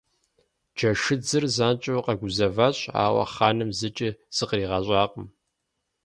Джэшыдзыр 0.77 1.43
занщӀэу 1.55 2.03
къэгузэващ, 2.05 2.79
ауэ 3.03 3.23
хъаным 3.33 3.71
зыкӀи 3.77 4.09
зыкъригъэщӀакъым. 4.35 5.27